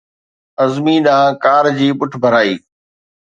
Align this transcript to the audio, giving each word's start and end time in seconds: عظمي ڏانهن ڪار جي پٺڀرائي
عظمي 0.63 0.95
ڏانهن 1.07 1.37
ڪار 1.45 1.65
جي 1.77 1.87
پٺڀرائي 1.99 2.55